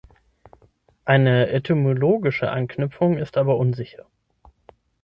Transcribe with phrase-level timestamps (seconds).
[1.05, 4.07] Eine etymologische Anknüpfung ist aber unsicher.